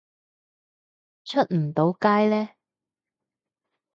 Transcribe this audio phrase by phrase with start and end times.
[1.25, 2.49] 出唔到街呢